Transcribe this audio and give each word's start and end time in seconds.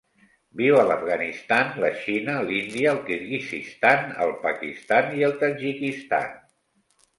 Viu 0.59 0.77
a 0.77 0.85
l'Afganistan, 0.91 1.69
la 1.83 1.91
Xina, 2.05 2.39
l'Índia, 2.47 2.95
el 2.97 3.03
Kirguizistan, 3.11 4.11
el 4.27 4.35
Pakistan 4.49 5.15
i 5.21 5.29
el 5.31 5.39
Tadjikistan. 5.45 6.37